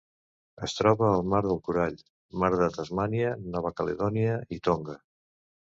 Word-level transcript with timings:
Es 0.67 0.71
troba 0.77 1.09
al 1.17 1.21
Mar 1.33 1.41
del 1.47 1.59
Corall, 1.67 1.99
Mar 2.45 2.51
de 2.63 2.71
Tasmània, 2.79 3.37
Nova 3.55 3.75
Caledònia 3.81 4.43
i 4.59 4.63
Tonga. 4.71 5.01